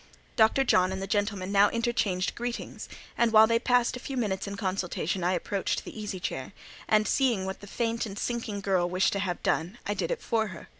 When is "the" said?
0.99-1.05, 5.85-5.95, 7.59-7.67